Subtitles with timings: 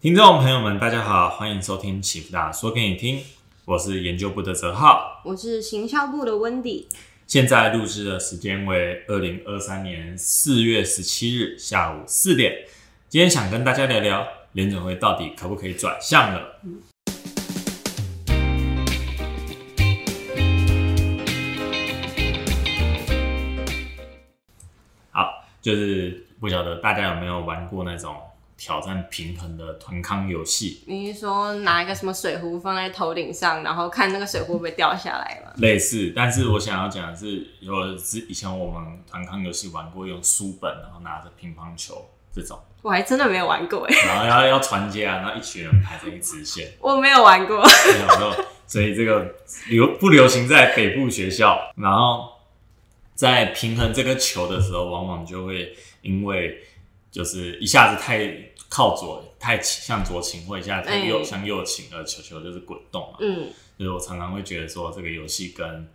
[0.00, 3.20] 听众朋友们，大家好，欢迎收听启福大说给你听，
[3.64, 6.88] 我是研究部的泽浩，我是行销部的温迪。
[7.26, 12.58] 现在录制的时间为二零二三年四月十七日下午四点。
[13.08, 16.60] 今天想跟大家聊聊联准会到底可不可以转向了。
[25.10, 28.14] 好，就是不晓得大家有没有玩过那种
[28.58, 35.52] 挑战平衡的团康游戏，你是说拿一个什么水壶放在头顶上，然后看那个水壶会不会掉下来吗？
[35.58, 36.12] 类似。
[36.14, 46.72] 但是我想要讲的是，有之以前我们团康游戏玩过用书本，然后拿着乒乓球这种，我还真的没有玩过哎，然后要要传接啊，然后一群人排成一直线。
[46.82, 47.58] 我没有玩过。
[47.58, 49.36] 没有，所以这个
[49.68, 52.28] 流不流行在北部学校，然后
[53.14, 55.72] 在平衡这个球的时候，往往就会
[56.02, 56.60] 因为
[57.10, 58.30] 就是一下子太
[58.68, 63.18] 靠左，太向左倾，或一下子太右哎向右倾，而球球就是滚动嘛。
[63.20, 63.48] 嗯
[63.78, 65.88] 就是我常常会觉得说，这个游戏跟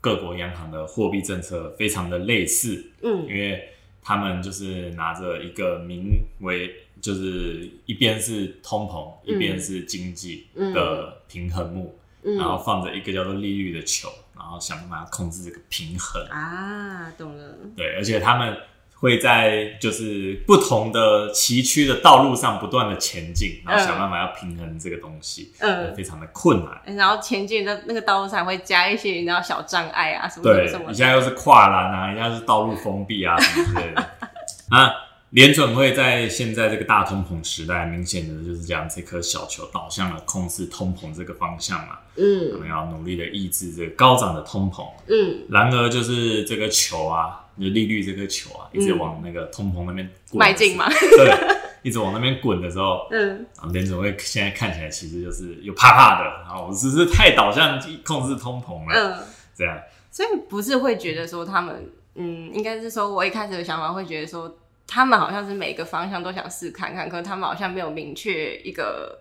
[0.00, 3.68] 各国央行的货币政策非常的类似，嗯因为
[4.02, 16.26] 他们就是拿着一个名为就是一边是通膨，一边是经济的平衡木，然后嗯放着一个叫做利率的球，然后想办法控制这个平衡。
[16.28, 17.56] 啊，懂了。
[17.76, 18.56] 对，而且他们
[19.00, 26.96] 会在就是不同的崎岖的道路上不断的前进，然后想办法要平衡这个东西，嗯非常的困难。
[26.96, 34.06] 然后前进的那个道路上会加一些你知道小障碍啊，什么什么对什么，一下又是跨栏啊，一下是道路封闭啊，什么之类的。
[34.76, 34.92] 啊，
[35.30, 41.98] 联准会在现在这个大通膨时代，明显的就是将这颗小球导向了控制通膨这个方向嘛。
[42.16, 44.86] 我嗯们要努力的抑制这个高涨的通膨。
[45.08, 50.88] 嗯，然而，就是这个球啊，就利率这个球啊，一直往那个通膨那边滚迈进嘛。
[50.90, 59.78] 对，一直往那边滚的时候，嗯啊，联准会现在看起来其实就是又怕怕的，然后只是太导向控制通膨了，嗯，这样。
[60.10, 64.56] 所以不是会觉得说他们，嗯，应该是说我一开始的想法会觉得说
[64.86, 69.20] 他们好像是每个方向都想试看看，可是他们好像没有明确一个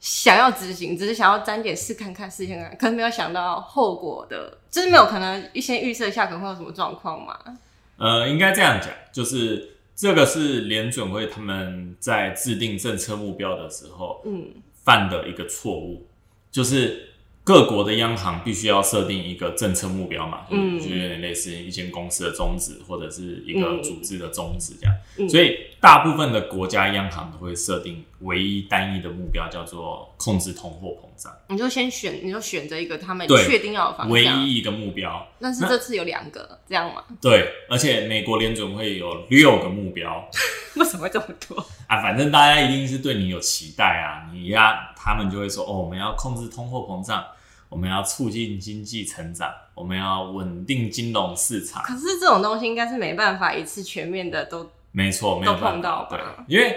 [0.00, 7.38] 想要执行，只是想要沾点试看看，试看看，可是没有想到后果的，就是没有可能一先预设一下可能会有什么状况嘛。
[7.96, 14.48] 呃，应该这样讲，就是这个是联准会他们在制定政策目标的时候嗯。
[14.84, 16.06] 犯的一个错误，
[16.52, 17.08] 就是
[17.42, 20.78] 各国的央行必须要设定一个政策目标嘛，嗯。
[20.78, 23.82] 就有点类似一间公司的宗旨或者是一个嗯。
[23.82, 25.28] 组织的宗旨这样，嗯。
[25.28, 34.42] 所以大部分的国家央行都会设定唯一单一的目标，叫做控制通货膨胀，你就先选，你就选择一个他们确定要唯向。
[34.42, 35.24] 一一个目标。
[35.40, 37.04] 但是这次有两个，这样吗？
[37.20, 40.28] 对，而且美国联准会有六个目标。
[40.74, 41.56] 为什么会这么多？
[41.86, 47.24] 啊，反正大家一定是对你有期待啊，你呀，他们就会说，哦，我们要控制通货膨胀，
[47.68, 51.80] 我们要促进经济成长，我们要稳定金融市场。
[51.84, 56.18] 可是这种东西应该是没办法一次全面的都没错，没有碰办法到对，
[56.48, 56.74] 因为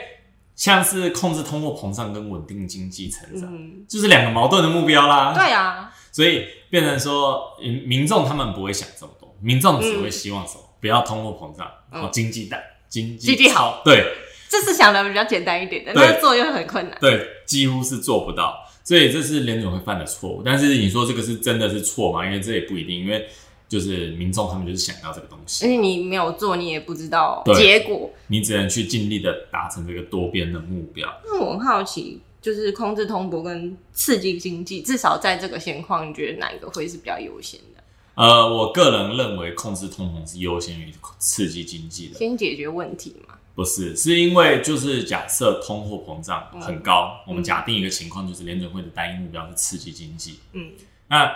[0.53, 5.33] 像是控制通货膨胀跟稳定经济成长，嗯，就是两个矛盾的目标啦。
[5.33, 10.63] 对啊，所以变成说，民民众他们不会想这么多，民众只会希望什么？
[10.81, 12.57] 不要通货膨胀，然后经济大，
[12.89, 14.03] 经济嗯经济好，对，
[14.49, 16.97] 这是想的比较简单一点的，对但是做又很困难。
[16.99, 20.43] 对，几乎是做不到，所以这是联总会犯的错误。
[20.43, 22.25] 但是你说这个是真的是错吗？
[22.25, 23.29] 因为这也不一定，因为
[23.69, 28.11] 就是民众他们就是想要这个东西而，且你没有做，你也不知道结果。
[28.27, 31.07] 你只能去尽力的达成这个多边的目标。
[31.23, 37.83] 那我很好奇，就是控制通膨跟刺激经济，至少在这个现况，你觉得哪一个会是比较优先的？
[38.15, 43.35] 呃，我个人认为控制通膨是优先于刺激经济的，先解决问题嘛？
[43.55, 50.71] 不是，是因为就是假设通货膨胀很高，嗯我们假定一个情况就是联准会的单一目标是刺激经济，嗯
[51.07, 51.29] 那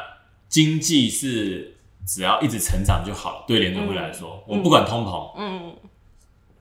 [0.47, 5.75] 经济是只要一直成长就好了，对联准会来说，我不管通膨，嗯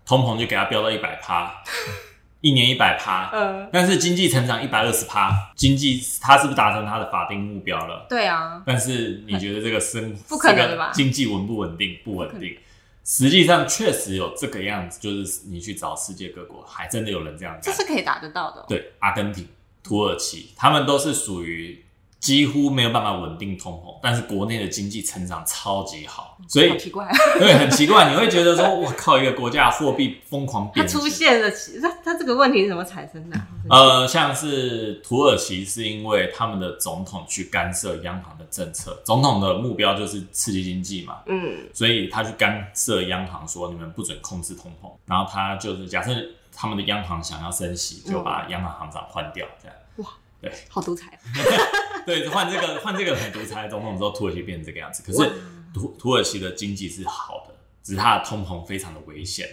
[0.04, 1.62] 通膨就给它飙到一百趴，
[2.40, 8.04] 一年一百趴，呃，但是经济成长一百二十趴，经济它是不是达成它的法定目标了？
[8.08, 11.96] 对啊，但是你觉得这个生 不可能的吧这个经济稳不稳定？
[12.04, 12.56] 不稳定。
[13.04, 17.62] 实际上确实有这个样子，就是你去找世界各国，还真的有人这样干。
[17.62, 19.48] 这是可以达得到的哦、对，阿根廷、
[19.82, 21.84] 土耳其，他们都是属于
[22.22, 30.96] 几乎没有办法稳定通膨，但是国内的经济成长超级好，所以好奇怪， 对很奇怪，你会觉得说，我靠，一个国家的货币疯 狂它贬值。
[30.96, 31.50] 出现了，
[31.82, 33.44] 它它这个问题是怎么产生的啊？
[33.68, 46.14] 呃，像是土耳其是因为他们的总统去干涉央行的政策，总统的目标就是刺激经济嘛，嗯所以他去干涉央行说你们不准控制通膨，然后他就是假设
[46.54, 49.76] 他们的央行想要升息，就把央行行长换掉，这样。
[49.96, 50.06] 哇，
[50.40, 51.18] 对好独裁。
[52.06, 55.02] 对，换这个换这个很独裁的总统之后，土耳其变成这个样子。
[55.04, 55.30] 可是
[55.72, 59.46] 土土耳其的经济是好的，只是它的通膨非常的危险，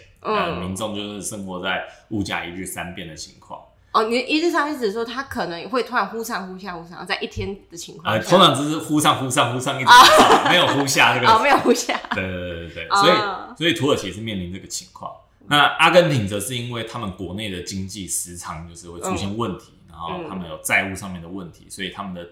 [0.60, 3.62] 民众就是生活在物价一日三变的情况。
[3.92, 9.90] 哦，你一日上一直说他可能会突然忽上忽下忽上，在一天的情况呃，通常只是忽上忽上忽上一直
[10.48, 11.28] 没有忽下这个。
[11.34, 15.12] 哦没有忽下，对对对对对，哦所以所以土耳其是面临这个情况。
[15.48, 22.24] 那阿根廷则是因为他们国内的经济时常就是会出现问题，然后他们有债务上面的问题，所以他们的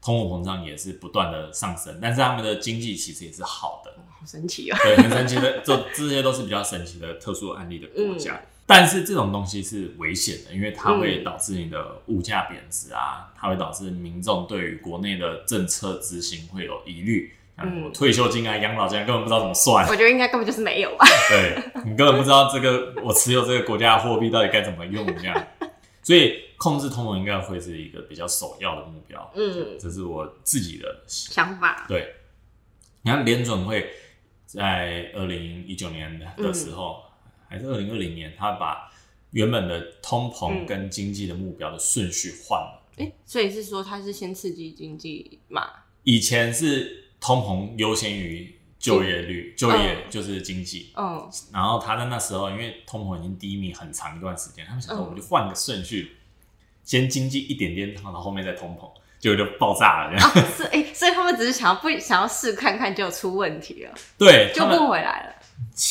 [0.00, 3.92] 通货膨胀也是不断的上升，但是他们的经济其实也是好的。
[4.08, 4.76] 好神奇哦。
[4.82, 8.40] 对，很神奇的，这这些都是比较神奇的特殊案例的国家。
[8.66, 17.32] 但是这种东西是危险的，因为它会导致你的物价贬值啊，它会导致民众对于国内的政策执行会有疑虑。
[17.56, 21.04] 像什么退休金啊、养老金啊根本不知道怎么算，我觉得应该根本就是没有吧。
[21.28, 25.46] 对你根本不知道这个我持有这个国家的货币到底该怎么用这样。
[26.02, 29.32] 所以控制通膨应该会是一个比较首要的目标。
[29.34, 31.86] 嗯，这是我自己的想法。
[31.88, 32.14] 对，
[33.02, 33.88] 你看联准会
[34.44, 37.02] 在二零一九年的时候，
[37.48, 38.92] 还是二零二零年，他把
[39.30, 42.82] 原本的通膨跟经济的目标的顺序换了。
[42.96, 45.70] 哎、所以是说他是先刺激经济嘛？
[46.02, 50.92] 以前是通膨优先于就业率，就业就是经济。
[50.96, 56.16] 嗯然后他在那时候，因为通膨已经低迷很长一段时间，他们想说嗯我们就换个顺序，
[56.88, 58.90] 先经济一点点，然后后面再通膨，
[59.20, 60.10] 结果就爆炸了。
[60.10, 65.34] 这样、是哎、所以他们只是想要不想要试看看，就出问题了，救对他们不回来了。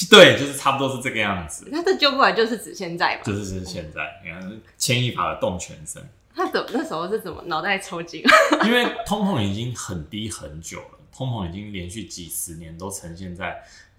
[0.10, 1.68] 对，就是差不多是这个样子。
[1.72, 3.22] 那这救不回来就是指现在吧？
[3.24, 6.02] 就是指现在，你看牵一发而动全身，
[6.36, 8.24] 他怎么那时候是怎么脑袋抽筋？
[8.66, 13.56] 因为通膨已经很低很久了，通膨已经连续几十年都呈现在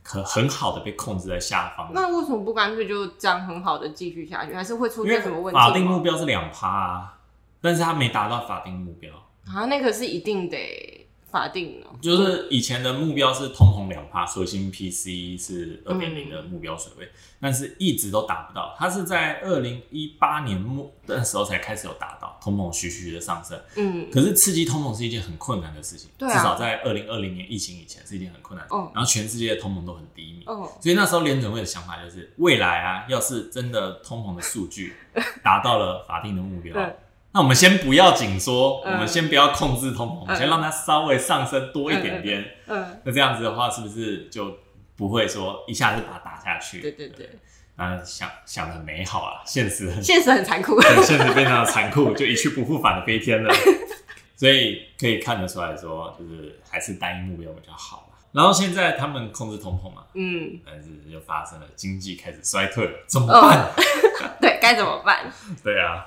[0.08, 1.90] 可很好的被控制在下方。
[1.92, 4.54] 那为什么不干脆就这样很好的继续下去？
[4.54, 5.60] 还是会出现什么问题？
[5.60, 7.18] 法定目标是两趴啊，
[7.60, 9.12] 但是他没达到法定目标，
[9.46, 11.86] 啊，那个是一定得法定的。
[12.00, 17.08] 就是以前的目标是通膨两趴，核心 PCE 是二点零的目标水位，
[17.40, 18.74] 但是一直都达不到。
[18.78, 23.60] 它是在二零一八年末的时候才开始有达到，通膨徐徐的上升。
[23.76, 28.74] 嗯可是刺激通膨是一件很困难的事情，至少在二零二零年疫情以前是一件很困难的。
[28.76, 34.94] 嗯然后全世界的通膨都很低迷，哦所以那时候联准会的想法就是，未来啊，要是真的通膨的数据
[35.42, 36.96] 达到了法定的目标 对，
[37.32, 42.44] 那我们先不要紧缩，嗯我们先不要控制通膨，我们嗯先让它稍微上升多一点点。
[42.66, 44.58] 嗯，那这样子的话，是不是就
[44.96, 46.80] 不会说一下子把它打下去？
[46.80, 47.28] 对对对，
[47.76, 50.80] 那想想的很美好啊，现实很现实很残酷。
[50.80, 53.54] 对，现实非常的残酷， 就一去不复返的飞天了。
[54.34, 63.70] 所以可以看得出来说，就是还是单一目标比较好嘛然后现在他们控制通膨嘛，嗯，但是又发生了经济开始衰退了，怎么办？
[64.40, 65.26] 对，该怎么办？
[65.64, 66.06] 对啊，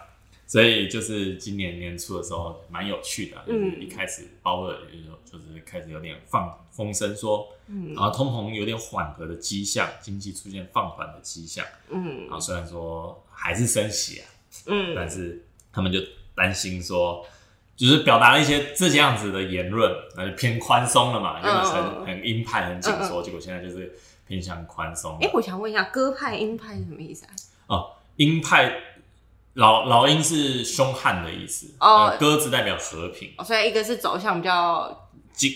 [0.52, 3.82] 所以就是今年年初的时候蛮有趣的啊，就是嗯。
[3.82, 4.76] 一开始包尔
[5.26, 7.94] 就就是开始有点放风声说，嗯。
[7.94, 12.24] 然后通膨有点缓和的迹象，经济出现放缓的迹象，嗯。
[12.26, 14.28] 然后虽然说还是升息啊，
[14.66, 14.94] 嗯。
[14.94, 16.00] 但嗯是他们就
[16.36, 17.26] 担心说，
[17.78, 25.32] 就是表达了一些这样子的言论，那就偏宽松了嘛，原本很很鹰派、很紧缩，结果现在就是偏向宽松哎、了。
[25.34, 27.32] 我想问一下，鸽派、鹰派是什么意思啊？
[27.68, 28.91] 哦，鹰派
[29.54, 32.06] 老老鹰是凶悍的意思，哦。
[32.06, 35.54] 呃鸽子代表和平，哦，所以一个是走向比较硬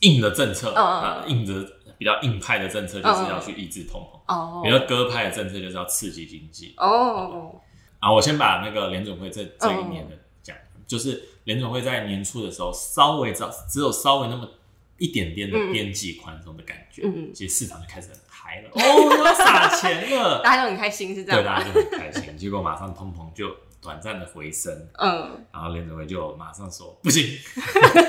[0.00, 4.62] 硬的政策，嗯嗯啊，硬的比较硬派的政策就是要去抑制通膨，哦。
[4.64, 6.74] 比较鸽派的政策就是要刺激经济。
[6.78, 7.60] 哦。
[8.00, 14.48] 啊，我先把那个联总会这这一年嗯的讲，就是联总会在年初的时候稍微只只有稍微那么
[14.98, 17.34] 一点点的边际宽松的感觉，嗯嗯。
[17.34, 18.18] 其实市场就开始很
[18.72, 21.58] 哦，要撒钱了， 大家都很开心，是这对，样吗？
[21.58, 25.44] 大家就很开心，结果马上通膨就短暂的回升，嗯。
[25.52, 27.38] 然后联准会就马上说不行，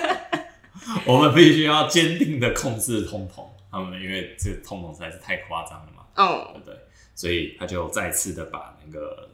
[1.06, 6.54] 我们必须要坚定的控制通膨，他们因为这个通膨实在是太夸张了嘛，嗯。
[6.54, 6.76] 对不对？
[7.14, 9.30] 所以他就再次的把那个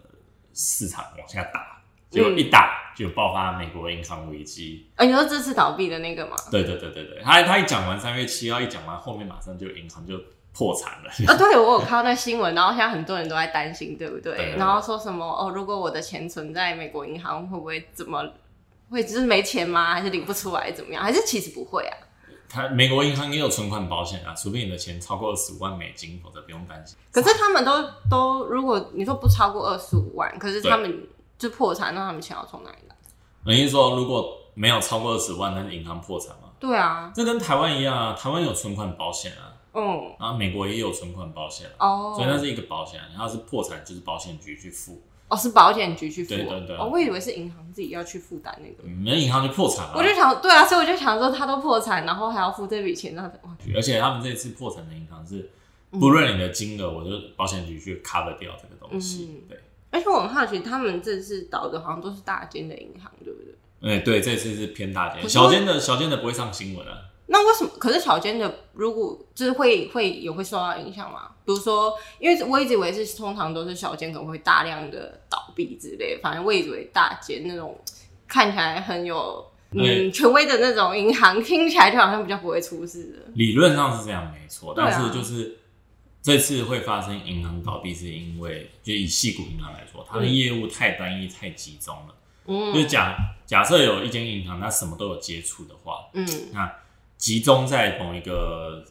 [0.54, 4.88] 市场往下打，结果一打就爆发美国银行危机。
[4.96, 6.36] 啊，你说这次倒闭的那个吗？
[6.52, 10.16] 对对对对对，他他一讲完三月七号一讲完，后面马上就银行就
[10.54, 11.10] 破产了。
[11.28, 14.36] 啊，对，我有看到那新闻，然后现在很多人都在担心，对不对？
[14.36, 18.24] 对然后说什么哦，如果我的钱存在美国银行，会不会怎么？
[18.90, 19.94] 会就是没钱吗？
[19.94, 20.70] 还是领不出来？
[20.72, 21.02] 怎么样？
[21.02, 21.96] 还是其实不会啊？
[22.50, 26.98] 他美国银行也有存款保险啊，除非你的钱超过二十五万美金，否则不用担心。
[27.10, 32.96] 可是他们都都，如果你说不超过二十五万，可是他们就破产，那他们钱要从哪里来？
[33.46, 36.50] 等于说，如果没有超过二十万，那是银行破产吗？
[36.60, 48.84] 对啊，这跟台湾一样啊，台湾有存款保险啊，嗯，然后美国也有存款保险，哦，所以那是一个保险，然后是破产就是保险局去付，哦是保险局去付，对对对哦，我以为是银行自己要去负担那个。
[48.84, 49.94] 你们银行就破产了。
[49.96, 55.50] 我就想，对啊，所以我就想说，他都破产，然后还要付这笔钱，那哇而且他们这次破产的银行是，
[55.92, 59.42] 嗯不论你的金额，我就保险局去 cover 掉这个东西。
[59.42, 59.60] 嗯对，
[59.92, 63.56] 而且我很好奇，他们这次倒的好像都是大间的银行，对不对？
[63.82, 66.94] 哎、对，这次是偏大间，小间的小间的不会上新闻啊。
[67.32, 67.72] 那为什么？
[67.80, 71.30] 可是小间的如果就是会会也会受到影响吗？
[71.46, 77.80] 比如说，因为我一直以为是通常都是小间可能会大量的倒闭之类，反正我以为大间那种
[78.28, 83.32] 看起来很有嗯权威的那种银行，听起来就好像比较不会出事的。
[83.36, 85.58] 理论上是这样没错，但是就是
[86.22, 92.16] 这次会发生银行倒闭，是因为就以细股银行来说，它的嗯业务太单一、太集中了。
[92.48, 96.70] 嗯就假假设有一间银行，它什么都有接触的话，嗯那
[97.22, 98.84] 集中在某一个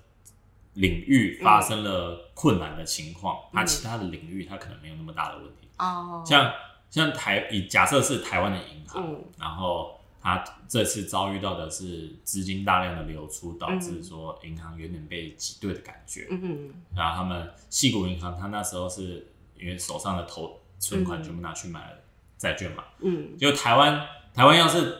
[0.75, 5.69] 领域发生了困难的情况，那、其他的领域它可能没有那么大的问题。
[5.79, 6.53] 哦，像
[6.89, 9.25] 像台以假设是台湾的银行，嗯。
[9.37, 14.05] 然后它这次遭遇到的是资金大量的流出，导致嗯。
[14.05, 16.29] 说银行有点被挤兑的感觉。
[16.31, 19.27] 嗯然后他们细谷银行，它那时候是
[19.59, 21.25] 因为手上的投存款嗯。
[21.25, 21.99] 全部拿去买了
[22.39, 23.37] 债券嘛，嗯。
[23.37, 24.99] 就台湾台湾要是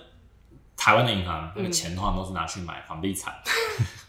[0.81, 3.35] 台湾的银行，那个嗯钱通常都是拿去买房地产，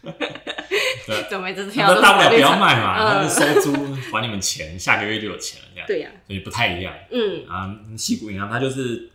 [1.06, 3.04] 对，怎么这次要那大不了不要卖嘛，嗯。
[3.04, 6.94] 他就收租还你们钱，下个月就有钱了这样，对呀、所以不太一样。
[7.10, 7.46] 嗯。
[7.46, 7.76] 啊。
[7.98, 9.10] 西谷银行它就是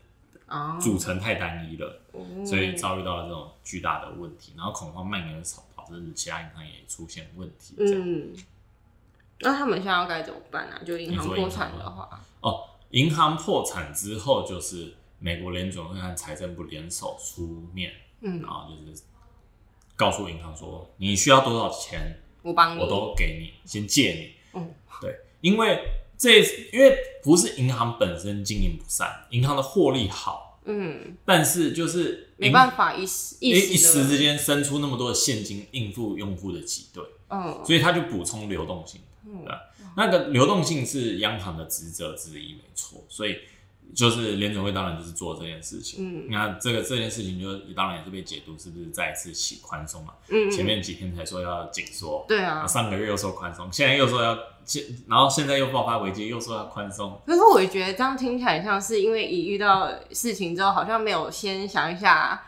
[0.47, 2.21] 哦，组成太单一了，哦。
[2.45, 5.41] 所以遭遇到了这种巨大的问题，然后恐慌蔓延
[5.75, 8.03] 导导致其他银行也出现问题，这样。
[8.05, 8.35] 嗯，
[9.39, 10.79] 那他们现在要该怎么办啊？
[10.85, 12.07] 就银行破产的话，
[12.41, 19.01] 哦，银行破产之后，就是美国联准会和财政部联手出面，嗯然，后就是
[19.95, 24.59] 告诉银行说，你需要多少钱，我帮你，我都给你，先借你。
[24.59, 25.79] 嗯，对，因为
[26.17, 26.39] 这
[26.71, 39.01] 因为不是银行本身经营不善，银行的获利好，嗯，但是就是没办法一时一时一时之间生出那么多的现金应付用户的挤兑，嗯所以他就补充流动性。
[39.29, 39.59] 嗯对吧？
[39.97, 43.03] 那个流动性是央行的职责之一，没错。
[43.09, 43.35] 所以
[43.95, 45.99] 就是联准会当然就是做这件事情。
[45.99, 50.13] 嗯那这个这件事情就当然也是被解读是不是再一次起宽松嘛？
[50.29, 57.19] 嗯，前面几天才说要紧缩，对啊，上个月又说宽松，现在又说要现，然后现在又爆发危机，又说要宽松。
[57.25, 62.43] 可是我觉得这样听起来像是因为一遇到事情之后，好像没有先想一下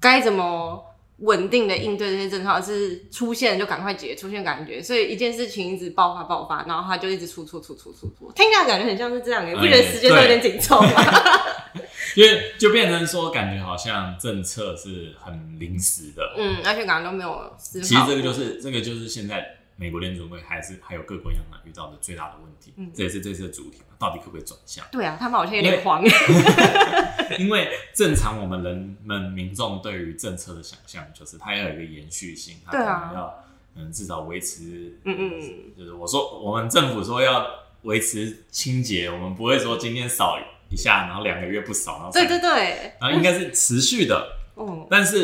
[0.00, 0.84] 该怎么
[1.18, 10.90] 稳定的应对这些症状，是出现就赶快解决，出现感觉，所以一件事情一直爆发爆发，然后他就一直出出出出出出，听起来感觉很像是这样，你不觉得时间都有点紧凑吗？
[12.14, 16.22] 因为就变成说，感觉好像政策是很临时的。
[16.38, 17.52] 嗯，而且感觉都没有。
[17.58, 22.72] 其实这个就是这个就是现在美国联准会还是还有各国央行遇到的最大的问题。
[22.76, 24.84] 嗯这也是这次的主题嘛，到底可不可以转向？
[24.90, 26.02] 对啊，他们好像有点慌。
[27.38, 37.46] 因为正常我们人们民众对于政策的想象就是它要有一个延续性，它可能要嗯至少维持，嗯嗯嗯就是我说我们政府说要
[37.82, 40.38] 维持清洁，我们不会说今天扫
[40.70, 44.32] 一下，然后两个月不扫，然后对对对，然后应该是持续的。
[44.58, 45.22] 嗯但是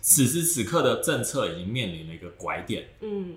[0.00, 3.36] 此时此刻的政策已经面临了一个拐点，嗯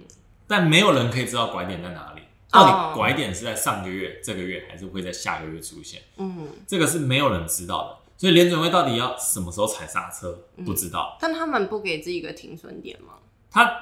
[0.51, 2.19] 但没有人可以知道拐点在哪里。
[2.19, 6.01] 哦到底拐点是在上个月、这个月，还是会在下个月出现？
[6.17, 8.11] 嗯，这个是没有人知道的。
[8.17, 11.17] 所以联准会到底要什么时候踩刹车，嗯不知道。
[11.21, 13.13] 但他们不给自己一个停损点吗？
[13.49, 13.73] 他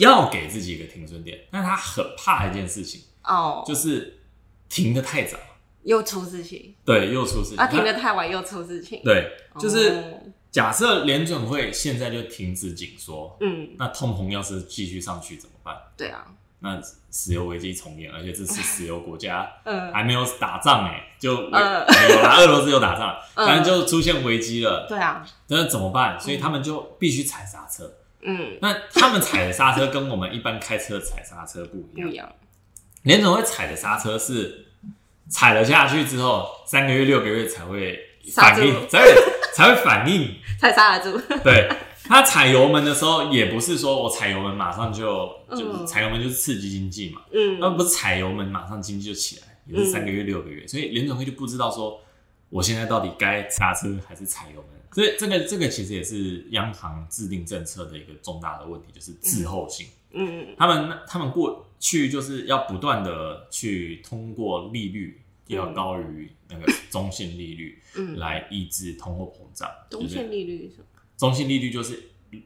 [0.00, 4.18] 要给自己一个停损点，但他很怕一件事情，哦，就是
[4.68, 5.38] 停的太早，
[5.86, 7.56] 又出事情，对，又出事情。
[7.58, 9.00] 啊，停他的太晚又出事情。
[9.02, 10.02] 对，就是哦
[10.50, 15.76] 假设联准会现在就停止紧缩，嗯，那通膨要是继续上去怎么办？
[15.96, 16.26] 对啊，
[16.60, 16.80] 那
[17.12, 26.18] 石油危机重演，而且这次石油国家嗯 还没有打仗哎、就危、呃有啦，俄罗斯有打仗， 反正就出现危机了，对啊，那怎么办？
[26.18, 27.92] 所以他们就必须踩刹车。
[28.22, 32.32] 嗯，那他们踩的刹车跟我们一般开车踩刹车不一样， 不一样。
[33.02, 34.65] 联总会踩的刹车是
[35.28, 37.98] 踩了下去之后，三个月、六个月才会
[38.34, 39.14] 反应，才会
[39.54, 40.34] 才会反应。
[40.58, 41.20] 才刹得住。
[41.44, 41.68] 对
[42.04, 52.00] 他踩油门的时候，也不是说我踩油门马上就就嗯踩油门就是刺激经济嘛，嗯那不是踩油门马上经济就起来，也是三个月、六个月，所以联总会就不知道说
[52.48, 54.80] 我现在到底该刹车还是踩油门。
[54.96, 59.86] 所以这个这个其实也是央行制定政策的一个重大的问题，就是滞后性。
[60.12, 69.70] 嗯他们他们过去就是要不断的去通过利率要高于那个中性利率嗯，来抑制通货膨胀。
[69.90, 70.86] 中就是线利率是什么？
[71.18, 72.02] 中性利率就是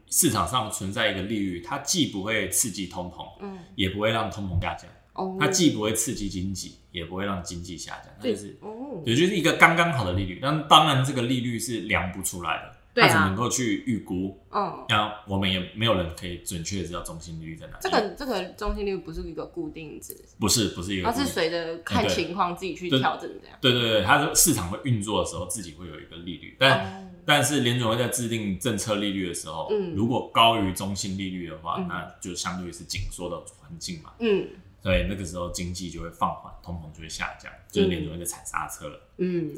[0.09, 10.39] 市场上存在一个利率，它既不会刺激通膨，嗯，也不会让通膨下降，哦，它既不会刺激经济，也不会让经济下降，它就是哦，也就是一个刚刚好的利率。
[10.41, 14.39] 但当然，这个利率是量不出来的，它只能够去预估。
[14.51, 17.79] 嗯，那我们也没有人可以准确的知道中心利率在哪里。
[17.81, 23.57] 这个这个中心利率不是一个固定值，不是不是一个它是随着看情况自己去对调整这样。
[23.59, 27.07] 对对对，它的市场会运作的时候，自己会有一个利率，但、哦。
[27.23, 29.93] 但是联总会在制定政策利率的时候，嗯。
[29.93, 31.87] 如果高于中性利率的话，嗯。
[31.87, 34.47] 那就相对于是紧缩的环境嘛，嗯
[34.81, 38.99] 所以那个时候经济就会放缓，通膨就会下降，就是联准会在踩刹车了。
[39.17, 39.51] 嗯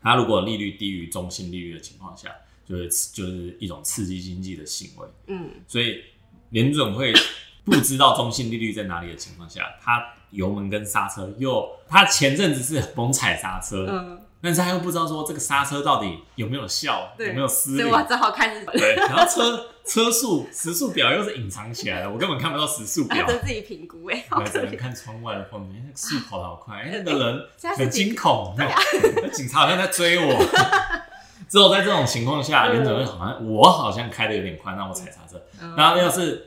[0.00, 2.30] 它如果利率低于中性利率的情况下，
[2.64, 5.08] 就是就是一种刺激经济的行为。
[5.26, 6.04] 嗯所以
[6.50, 7.12] 联准会
[7.64, 17.90] 不知道中性利率在哪里的情况下，它油门跟刹车又，它前阵子是猛踩刹车，嗯，但是他又不知道说这个刹车到底有没有效，有没有失灵所以。
[17.92, 24.76] 我只好开始对，然后车车速时速表又是隐藏起来的，我根本看不到时速表他，得自己评估哎，只能。
[24.76, 28.64] 看窗外的风景，哎那个树跑得好快，哎， 那个人很惊恐，那
[29.16, 30.38] 那警察好像在追我。
[31.48, 35.42] 只有在这种情况下，嗯联准会好像我好像开的有点快，那我踩刹车。
[35.60, 36.46] 嗯然后要是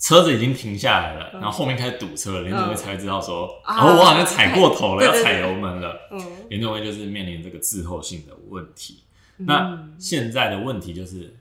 [0.00, 1.40] 车子已经停下来了，嗯。
[1.40, 6.08] 然后后面开始堵车了，联总会才会知道说，啊哦，我好像踩过头了，要踩油门了。
[6.10, 9.04] 嗯，联准会就是面临这个滞后性的问题。
[9.36, 11.36] 那现在的问题就是，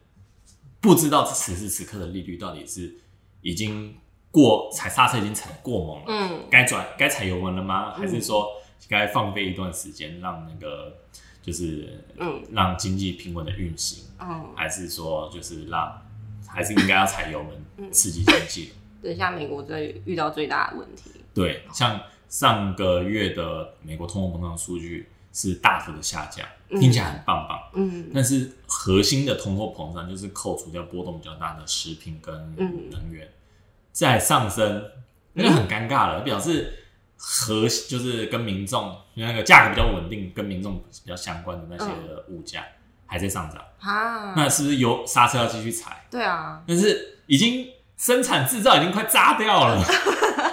[0.79, 2.95] 不知道此时此刻的利率到底是
[3.41, 3.95] 已经
[4.31, 6.45] 过踩刹车已经踩过猛了，嗯。
[6.49, 7.93] 该转该踩油门了吗？
[7.93, 8.47] 还是说
[8.87, 10.97] 该放飞一段时间，让那个
[11.41, 12.41] 就是嗯。
[12.51, 14.05] 让经济平稳的运行？
[14.19, 16.01] 嗯，还是说就是让
[16.47, 18.73] 还是应该要踩油门刺激经济？
[19.01, 26.79] 等一下美国最遇到最大的问题，对，像上个月的美国通货膨胀数据是大幅的下降，嗯。
[26.81, 27.59] 听起来很棒棒。
[27.75, 28.09] 嗯。
[28.13, 32.89] 但是核心的通货膨胀就是扣除掉波动比较大的食品跟嗯。
[32.91, 33.27] 能源，
[33.91, 34.83] 在上升，
[35.33, 36.73] 那就很尴尬了，表示
[37.15, 42.65] 核就是跟民众那个价格比较稳定，跟民众比较相关的那些的物价
[43.09, 46.05] 还在上涨，啊，那是不是油刹车要继续踩？
[46.11, 49.83] 对啊，但是已经生产制造已经快炸掉了，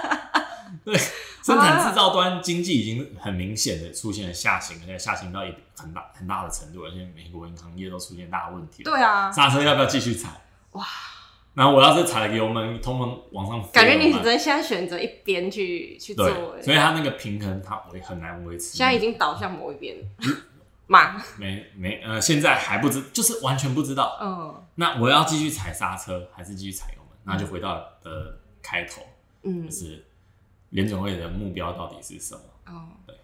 [0.85, 0.97] 对，
[1.45, 8.91] 生产制造端经济已经很明显的出现了下行，而且下行到一很大很大的程度，而且美国银行业都出现大问题了。
[8.91, 10.31] 对啊，刹车要不要继续踩？
[10.73, 10.85] 哇！
[11.55, 18.77] 然后我要是踩了个油门，通膨往上飞，感觉你只能现在选择一边去去做，对，所以它那个平衡它维很难维持。
[18.77, 19.97] 现在已经倒向某一边
[20.87, 24.17] 嘛，没没呃，现在还不知，就是完全不知道。
[24.21, 24.65] 嗯。
[24.77, 27.19] 那我要继续踩刹车，还是继续踩油门？
[27.25, 29.03] 那就回到的开头，
[29.43, 29.65] 嗯。
[29.69, 30.05] 就是
[30.71, 32.41] 联总会的目标到底是什么？
[32.67, 32.89] 哦。
[33.07, 33.17] 对。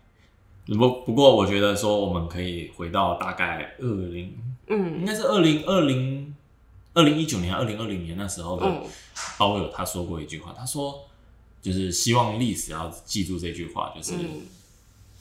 [0.77, 6.35] 不不过，我觉得说我们可以回到大概二零，应嗯该是二零二零
[6.94, 8.83] 二零一九年、二零二零年那时候的嗯。
[9.38, 11.05] 鲍威尔他说过一句话，他说
[11.61, 14.40] 就是希望历史要记住这句话，就是嗯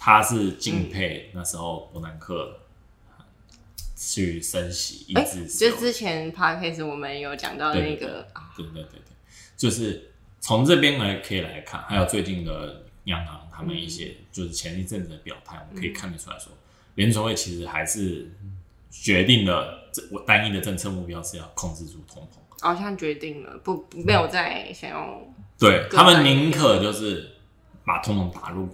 [0.03, 2.57] 他是敬佩那时候伯南克
[3.95, 9.01] 去升息抑哎，制石油就之前 podcast 我们有讲到那个啊，对对对对，
[9.55, 10.09] 就是
[10.39, 16.51] 从这边来可以来看，还有最近的央行他们一些就是前一阵子的表态，我们可以看得出来说，
[16.95, 18.27] 联储会其实还是
[18.89, 25.21] 决定了这我单一的政策目标是要控制住通膨，好像决定了不不没有再想要
[25.59, 27.33] 对他们宁可就是
[27.85, 28.67] 把通膨打入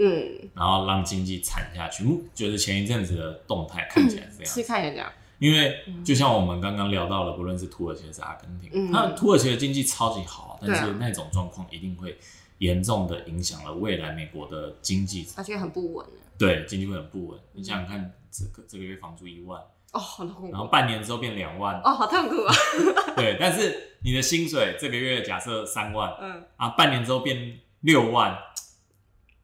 [0.00, 8.90] 嗯然后让经济惨下去，目就是前一阵子的动态看起来是这样是看起来这样，因为就像我们刚刚聊到了，不论是土耳其还是阿根廷，嗯。
[8.90, 12.18] 那土耳其的经济超级好，但是那种状况一定会
[12.58, 16.06] 严重的影响了未来美国的经济，而且很不稳。
[16.38, 17.38] 对经济会很不稳。
[17.52, 19.60] 你想想看，这个这个月房租一万，
[19.92, 20.50] 哦，好痛苦。
[20.50, 22.54] 然后半年之后变两万，哦，好痛苦啊，
[23.16, 26.42] 对，但是你的薪水这个月假设三万嗯。
[26.56, 28.38] 啊，半年之后变六万，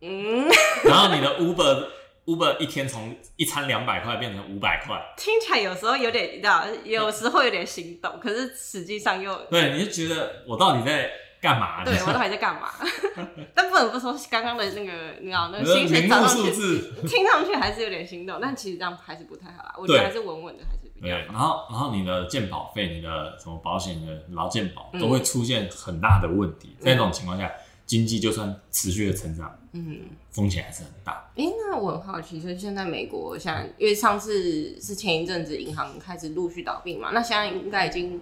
[0.01, 0.47] 嗯，
[0.85, 1.87] 然后你的 Uber
[2.27, 11.85] Uber 一天从一餐两百块变成五百块，听起来有时候有点，你知道，有时候有点心动，可是实际上又对，你就觉得我到底在干嘛？
[11.85, 12.73] 对我到底在干嘛？
[13.55, 16.95] 但不得不说，刚刚的那个，你知道，那个薪水名目数涨上去，字。
[17.07, 19.75] 听上去还是有点心动，但其实这样还是不太好啦。
[19.79, 27.53] 我觉得还是稳稳的，还是比对，较然后然后你的健保费、你的什么保险的劳健保嗯都会出现很大的问题，在这种情况下，
[27.87, 30.01] 经济就算持续的成长，嗯。
[30.31, 31.31] 风险还是很大。
[31.35, 38.21] 哎，那我很好奇，就是现在美国现在，因为上次是前一阵子银行开始陆续倒闭嘛，那现在应该已经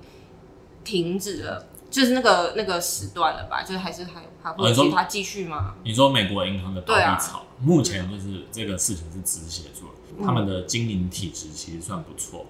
[0.85, 3.63] 停止了就是那个那个时段了吧？
[3.63, 5.75] 就是还是还还会哦你说其他继续吗？
[5.83, 12.47] 你说美国银行的倒闭潮，目前就是这个事情是止血住了，他们的经营体质其实算不错，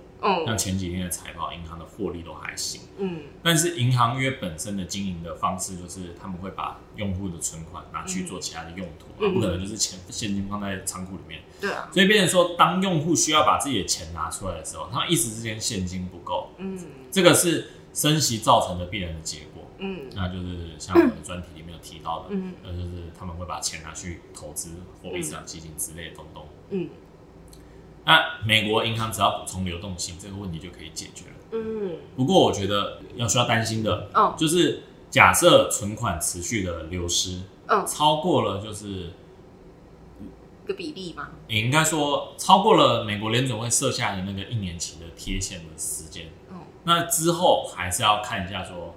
[0.47, 2.81] 像嗯前几天的财报，银行的获利都还行。
[2.99, 11.43] 嗯但是银行业本身的经营的方式，就是他们会把用户的存款拿去做其他的用途，不可能就是钱现金放在仓库里面。
[11.61, 16.79] 对啊，所以变成说，当用户需要把自己的钱拿出来的时候，他们一时之间现金不够，嗯
[17.11, 19.63] 这个是升息造成的必然的结果。
[19.79, 24.71] 嗯那就是像我们的专题里面有提到的，嗯那就是他们会把钱拿去投资
[25.03, 26.47] 货币市场基金之类的东东。
[26.71, 26.89] 嗯
[28.05, 31.35] 那美国银行只要补充流动性，这个问题就可以解决了。
[31.53, 31.93] 嗯。
[32.17, 34.35] 不过我觉得要需要担心的，哦。
[34.37, 39.13] 就是假设存款持续的流失，嗯，超过了就是
[40.65, 48.95] 一个比例嘛，你应该说超过了美国联总会设下的那个一年期的贴现的时间，嗯那之后还是要看一下说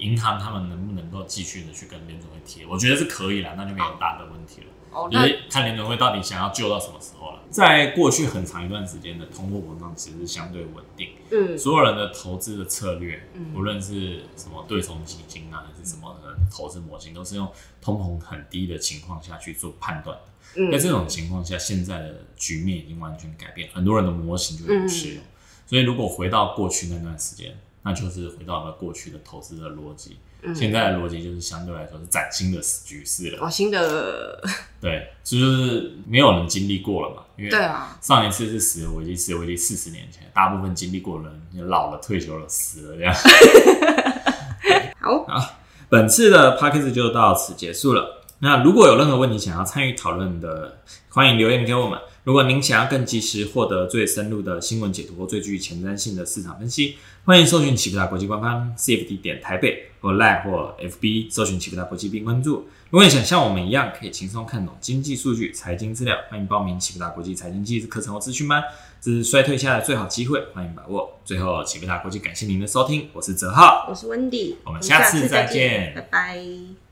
[0.00, 4.66] 银行他们能不能够继续的去跟联总会贴，我觉得是可以啦，那就没有大的问题了。
[4.90, 7.40] 哦，那就是看联总会到底想要救到什么时候了。
[7.48, 17.48] 在过去很长一段时间的通货膨胀其实是相对稳定，嗯所有人的投资的策略，嗯无论是什么对冲基金啊，还是什么的投资模型，都是用
[17.80, 20.24] 通膨很低的情况下去做判断的。
[20.72, 25.22] 在嗯这种情况下，现在的局面已经完全改变，很多人的模型就会不适嗯用。
[25.66, 30.18] 所以，如果回到过去那段时间，那就是回到了过去的投资的逻辑。
[30.42, 33.44] 嗯现在的逻辑就是相对来说是崭新的局势了。
[33.44, 34.42] 哦新的
[34.80, 37.22] 对，这就是没有人经历过了嘛。
[37.36, 43.14] 因为对啊，上一次是石油危机，石油危机四十年前，大部分经历过的人也老了、退休了、死了这样。
[45.26, 45.58] 好，
[45.90, 48.22] 本次的 p a c k a g e 就到此结束了。
[48.38, 50.78] 那如果有任何问题想要参与讨论的，
[51.10, 51.98] 欢迎留言给我们。
[52.30, 62.68] 如果您想要更及时获得最深入的新闻解读或最具前瞻性的市场分析，欢迎搜寻启福达国际官方 CFD 点台北或 Line 或 FB 搜寻启福达国际并关注。
[62.90, 68.62] 如果你想像我们一样可以轻松看懂经济数据、财经资料，欢迎报名启福达国际财经技术课程或资讯班，
[69.00, 71.18] 这是衰退下的最好机会，欢迎把握。
[71.24, 76.89] 最后，启福达国际感谢您的收听，我是泽浩，我是温迪，我们下次再见见拜拜。